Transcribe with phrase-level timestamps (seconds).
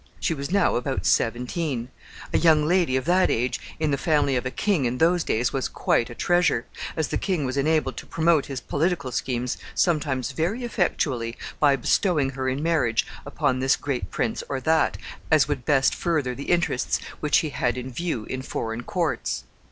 [0.19, 1.89] She was now about seventeen.
[2.33, 5.53] A young lady of that age in the family of a king in those days
[5.53, 6.65] was quite a treasure,
[6.97, 12.31] as the king was enabled to promote his political schemes sometimes very effectually by bestowing
[12.31, 14.97] her in marriage upon this great prince or that,
[15.29, 19.43] as would best further the interests which he had in view in foreign courts.